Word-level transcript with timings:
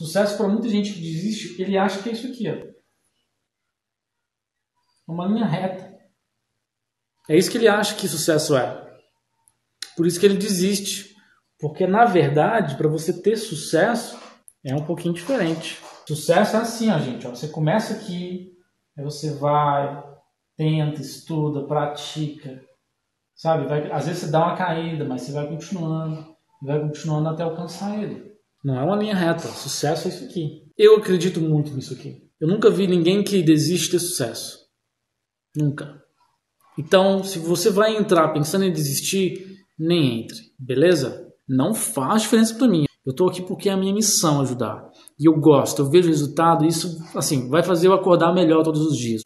Sucesso 0.00 0.38
para 0.38 0.48
muita 0.48 0.66
gente 0.66 0.94
que 0.94 0.98
desiste, 0.98 1.60
ele 1.60 1.76
acha 1.76 2.02
que 2.02 2.08
é 2.08 2.12
isso 2.12 2.26
aqui, 2.26 2.48
ó. 2.48 2.56
Uma 5.06 5.26
linha 5.26 5.44
reta. 5.44 5.94
É 7.28 7.36
isso 7.36 7.50
que 7.50 7.58
ele 7.58 7.68
acha 7.68 7.94
que 7.94 8.08
sucesso 8.08 8.56
é. 8.56 8.98
Por 9.94 10.06
isso 10.06 10.18
que 10.18 10.24
ele 10.24 10.38
desiste. 10.38 11.14
Porque 11.58 11.86
na 11.86 12.06
verdade, 12.06 12.78
para 12.78 12.88
você 12.88 13.12
ter 13.12 13.36
sucesso, 13.36 14.18
é 14.64 14.74
um 14.74 14.86
pouquinho 14.86 15.12
diferente. 15.12 15.78
Sucesso 16.08 16.56
é 16.56 16.60
assim, 16.60 16.90
ó, 16.90 16.98
gente. 16.98 17.26
Ó. 17.26 17.34
Você 17.34 17.48
começa 17.48 17.92
aqui, 17.92 18.56
aí 18.96 19.04
você 19.04 19.34
vai, 19.34 20.02
tenta, 20.56 21.02
estuda, 21.02 21.66
pratica. 21.66 22.64
Sabe? 23.34 23.66
Vai, 23.66 23.92
às 23.92 24.06
vezes 24.06 24.22
você 24.22 24.30
dá 24.30 24.46
uma 24.46 24.56
caída, 24.56 25.04
mas 25.04 25.20
você 25.20 25.32
vai 25.32 25.46
continuando. 25.46 26.34
Vai 26.62 26.80
continuando 26.80 27.28
até 27.28 27.42
alcançar 27.42 28.02
ele. 28.02 28.30
Não 28.62 28.78
é 28.78 28.82
uma 28.84 28.96
linha 28.96 29.14
reta. 29.14 29.48
Sucesso 29.48 30.08
é 30.08 30.10
isso 30.10 30.24
aqui. 30.24 30.62
Eu 30.76 30.96
acredito 30.96 31.40
muito 31.40 31.72
nisso 31.72 31.94
aqui. 31.94 32.28
Eu 32.40 32.48
nunca 32.48 32.70
vi 32.70 32.86
ninguém 32.86 33.22
que 33.22 33.42
desiste 33.42 33.86
de 33.86 33.92
ter 33.92 33.98
sucesso. 33.98 34.58
Nunca. 35.56 36.00
Então, 36.78 37.22
se 37.22 37.38
você 37.38 37.70
vai 37.70 37.96
entrar 37.96 38.28
pensando 38.32 38.64
em 38.64 38.72
desistir, 38.72 39.58
nem 39.78 40.22
entre, 40.22 40.38
beleza? 40.58 41.26
Não 41.48 41.74
faz 41.74 42.22
diferença 42.22 42.54
para 42.54 42.68
mim. 42.68 42.84
Eu 43.04 43.10
estou 43.10 43.28
aqui 43.28 43.42
porque 43.42 43.68
é 43.68 43.72
a 43.72 43.76
minha 43.76 43.94
missão 43.94 44.40
ajudar. 44.40 44.88
E 45.18 45.28
eu 45.28 45.38
gosto, 45.40 45.82
eu 45.82 45.90
vejo 45.90 46.08
resultado, 46.08 46.64
e 46.64 46.68
isso 46.68 46.98
assim, 47.14 47.48
vai 47.48 47.62
fazer 47.62 47.88
eu 47.88 47.92
acordar 47.92 48.32
melhor 48.32 48.62
todos 48.62 48.82
os 48.82 48.96
dias. 48.96 49.22